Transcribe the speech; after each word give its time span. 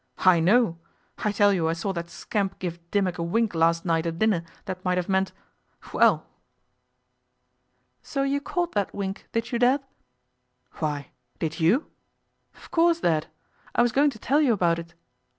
I 0.25 0.39
know! 0.39 0.79
I 1.19 1.31
tell 1.31 1.53
you 1.53 1.67
I 1.69 1.73
saw 1.73 1.93
that 1.93 2.09
scamp 2.09 2.57
give 2.57 2.79
Dimmock 2.89 3.19
a 3.19 3.23
wink 3.23 3.53
last 3.53 3.85
night 3.85 4.07
at 4.07 4.17
dinner 4.17 4.41
that 4.65 4.83
might 4.83 4.97
have 4.97 5.07
meant 5.07 5.31
well!' 5.93 6.25
'So 8.01 8.23
you 8.23 8.41
caught 8.41 8.71
that 8.71 8.95
wink, 8.95 9.27
did 9.31 9.51
you, 9.51 9.59
Dad?' 9.59 9.83
'Why, 10.79 11.11
did 11.37 11.59
you?' 11.59 11.85
'Of 12.55 12.71
course, 12.71 13.01
Dad. 13.01 13.27
I 13.75 13.83
was 13.83 13.91
going 13.91 14.09
to 14.09 14.17
tell 14.17 14.41
you 14.41 14.53
about 14.53 14.79
it. 14.79 14.95